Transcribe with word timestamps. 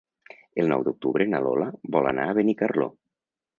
El 0.63 0.69
nou 0.71 0.85
d'octubre 0.87 1.27
na 1.35 1.43
Lola 1.49 1.69
vol 1.99 2.11
anar 2.15 2.27
a 2.29 2.35
Benicarló. 2.41 2.91